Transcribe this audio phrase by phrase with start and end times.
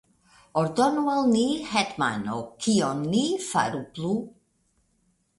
[0.59, 1.43] Ordonu al ni,
[1.73, 4.15] hetmano, kion ni faru plu?